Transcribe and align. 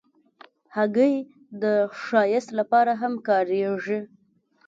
هګۍ 0.75 1.15
د 1.61 1.63
ښایست 2.03 2.49
لپاره 2.59 2.91
هم 3.01 3.13
کارېږي. 3.27 3.99